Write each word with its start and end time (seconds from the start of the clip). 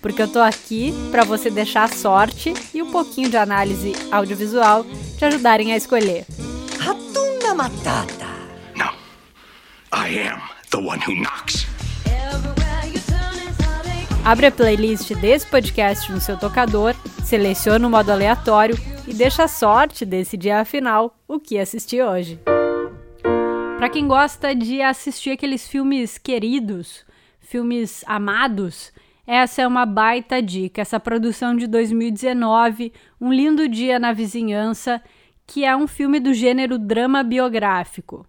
porque 0.00 0.22
eu 0.22 0.28
tô 0.28 0.40
aqui 0.40 0.92
para 1.10 1.24
você 1.24 1.50
deixar 1.50 1.84
a 1.84 1.88
sorte 1.88 2.52
e 2.74 2.82
um 2.82 2.90
pouquinho 2.90 3.30
de 3.30 3.36
análise 3.36 3.92
audiovisual 4.10 4.84
te 5.16 5.24
ajudarem 5.24 5.72
a 5.72 5.76
escolher. 5.76 6.26
Ratunda 6.78 7.54
Matata. 7.54 8.26
No. 8.74 8.92
I 9.92 10.28
am 10.28 10.40
the 10.70 10.78
one 10.78 11.00
who 11.06 11.14
knocks. 11.14 11.66
Abre 14.26 14.46
a 14.46 14.50
playlist 14.50 15.14
desse 15.14 15.46
podcast 15.46 16.10
no 16.10 16.20
seu 16.20 16.36
tocador, 16.36 16.96
seleciona 17.24 17.86
o 17.86 17.90
modo 17.90 18.10
aleatório 18.10 18.76
e 19.06 19.14
deixa 19.14 19.44
a 19.44 19.48
sorte 19.48 20.04
decidir 20.04 20.50
afinal 20.50 21.16
o 21.28 21.38
que 21.38 21.56
assistir 21.60 22.02
hoje. 22.02 22.40
Para 23.76 23.88
quem 23.88 24.08
gosta 24.08 24.52
de 24.52 24.82
assistir 24.82 25.30
aqueles 25.30 25.68
filmes 25.68 26.18
queridos, 26.18 27.04
filmes 27.38 28.02
amados, 28.04 28.92
essa 29.26 29.62
é 29.62 29.66
uma 29.66 29.84
baita 29.84 30.40
dica, 30.40 30.80
essa 30.80 31.00
produção 31.00 31.56
de 31.56 31.66
2019, 31.66 32.92
Um 33.20 33.32
Lindo 33.32 33.68
Dia 33.68 33.98
na 33.98 34.12
Vizinhança, 34.12 35.02
que 35.46 35.64
é 35.64 35.76
um 35.76 35.86
filme 35.86 36.20
do 36.20 36.32
gênero 36.32 36.78
drama 36.78 37.22
biográfico. 37.24 38.24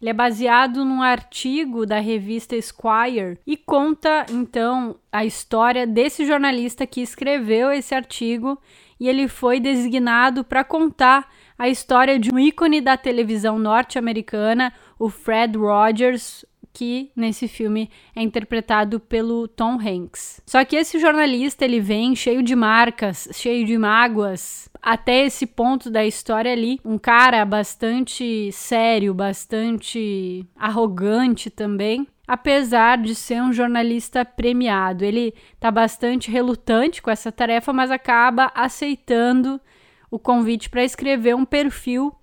Ele 0.00 0.10
é 0.10 0.14
baseado 0.14 0.84
num 0.84 1.02
artigo 1.02 1.84
da 1.84 2.00
revista 2.00 2.56
Esquire 2.56 3.38
e 3.46 3.54
conta 3.56 4.24
então 4.30 4.96
a 5.12 5.26
história 5.26 5.86
desse 5.86 6.24
jornalista 6.24 6.86
que 6.86 7.02
escreveu 7.02 7.70
esse 7.70 7.94
artigo 7.94 8.58
e 8.98 9.08
ele 9.08 9.28
foi 9.28 9.60
designado 9.60 10.42
para 10.42 10.64
contar 10.64 11.28
a 11.58 11.68
história 11.68 12.18
de 12.18 12.32
um 12.32 12.38
ícone 12.38 12.80
da 12.80 12.96
televisão 12.96 13.58
norte-americana, 13.58 14.72
o 14.98 15.10
Fred 15.10 15.58
Rogers, 15.58 16.46
que 16.72 17.10
nesse 17.14 17.48
filme 17.48 17.90
é 18.14 18.22
interpretado 18.22 19.00
pelo 19.00 19.48
Tom 19.48 19.78
Hanks. 19.80 20.40
Só 20.46 20.64
que 20.64 20.76
esse 20.76 20.98
jornalista 20.98 21.64
ele 21.64 21.80
vem 21.80 22.14
cheio 22.14 22.42
de 22.42 22.54
marcas, 22.54 23.28
cheio 23.32 23.64
de 23.66 23.76
mágoas. 23.76 24.68
Até 24.80 25.26
esse 25.26 25.46
ponto 25.46 25.90
da 25.90 26.04
história 26.04 26.52
ali, 26.52 26.80
um 26.84 26.98
cara 26.98 27.44
bastante 27.44 28.50
sério, 28.52 29.12
bastante 29.12 30.46
arrogante 30.56 31.50
também, 31.50 32.06
apesar 32.26 32.98
de 32.98 33.14
ser 33.14 33.42
um 33.42 33.52
jornalista 33.52 34.24
premiado. 34.24 35.04
Ele 35.04 35.34
está 35.54 35.70
bastante 35.70 36.30
relutante 36.30 37.02
com 37.02 37.10
essa 37.10 37.30
tarefa, 37.30 37.72
mas 37.72 37.90
acaba 37.90 38.50
aceitando 38.54 39.60
o 40.10 40.18
convite 40.18 40.68
para 40.68 40.84
escrever 40.84 41.34
um 41.36 41.44
perfil 41.44 42.14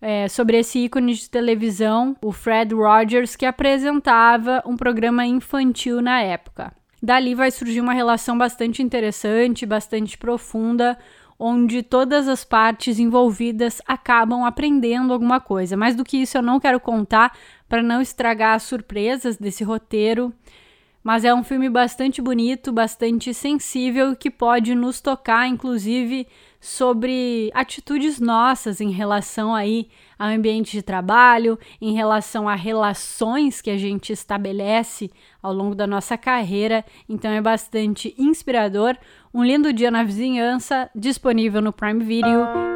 é, 0.00 0.28
sobre 0.28 0.58
esse 0.58 0.78
ícone 0.78 1.14
de 1.14 1.28
televisão, 1.30 2.16
o 2.22 2.32
Fred 2.32 2.74
Rogers, 2.74 3.36
que 3.36 3.46
apresentava 3.46 4.62
um 4.66 4.76
programa 4.76 5.26
infantil 5.26 6.00
na 6.00 6.20
época. 6.20 6.72
Dali 7.02 7.34
vai 7.34 7.50
surgir 7.50 7.80
uma 7.80 7.92
relação 7.92 8.36
bastante 8.36 8.82
interessante, 8.82 9.66
bastante 9.66 10.16
profunda, 10.16 10.98
onde 11.38 11.82
todas 11.82 12.28
as 12.28 12.44
partes 12.44 12.98
envolvidas 12.98 13.82
acabam 13.86 14.44
aprendendo 14.44 15.12
alguma 15.12 15.38
coisa. 15.38 15.76
Mais 15.76 15.94
do 15.94 16.04
que 16.04 16.16
isso, 16.16 16.38
eu 16.38 16.42
não 16.42 16.58
quero 16.58 16.80
contar 16.80 17.36
para 17.68 17.82
não 17.82 18.00
estragar 18.00 18.54
as 18.54 18.62
surpresas 18.62 19.36
desse 19.36 19.62
roteiro. 19.62 20.32
Mas 21.02 21.24
é 21.24 21.32
um 21.32 21.44
filme 21.44 21.68
bastante 21.68 22.20
bonito, 22.20 22.72
bastante 22.72 23.32
sensível, 23.32 24.16
que 24.16 24.30
pode 24.30 24.74
nos 24.74 25.00
tocar, 25.00 25.46
inclusive, 25.46 26.26
sobre 26.60 27.50
atitudes 27.54 28.20
nossas 28.20 28.80
em 28.80 28.90
relação 28.90 29.54
aí 29.54 29.88
ao 30.18 30.28
ambiente 30.28 30.72
de 30.72 30.82
trabalho, 30.82 31.58
em 31.80 31.94
relação 31.94 32.48
a 32.48 32.54
relações 32.54 33.60
que 33.60 33.70
a 33.70 33.76
gente 33.76 34.12
estabelece 34.12 35.10
ao 35.42 35.52
longo 35.52 35.74
da 35.74 35.86
nossa 35.86 36.16
carreira. 36.16 36.84
Então 37.08 37.30
é 37.30 37.40
bastante 37.40 38.14
inspirador. 38.18 38.96
Um 39.32 39.44
lindo 39.44 39.72
dia 39.72 39.90
na 39.90 40.02
vizinhança, 40.02 40.90
disponível 40.94 41.60
no 41.60 41.72
Prime 41.72 42.02
Video. 42.02 42.75